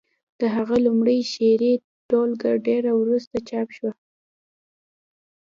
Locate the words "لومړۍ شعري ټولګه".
0.85-2.51